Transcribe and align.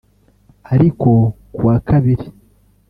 ariko 0.73 1.09
ku 1.53 1.59
wa 1.67 1.77
Kabiri 1.87 2.25